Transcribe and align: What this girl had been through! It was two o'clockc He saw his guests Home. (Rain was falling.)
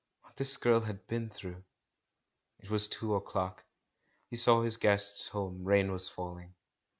What 0.23 0.35
this 0.35 0.57
girl 0.57 0.79
had 0.79 1.05
been 1.05 1.29
through! 1.29 1.63
It 2.57 2.71
was 2.71 2.87
two 2.87 3.11
o'clockc 3.13 3.59
He 4.31 4.35
saw 4.35 4.63
his 4.63 4.77
guests 4.77 5.27
Home. 5.27 5.63
(Rain 5.63 5.91
was 5.91 6.09
falling.) 6.09 6.55